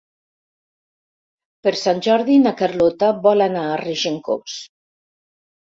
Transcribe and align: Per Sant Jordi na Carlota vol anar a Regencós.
Per 1.67 1.73
Sant 1.83 2.01
Jordi 2.09 2.39
na 2.47 2.55
Carlota 2.63 3.13
vol 3.29 3.47
anar 3.51 3.69
a 3.69 3.79
Regencós. 3.87 4.59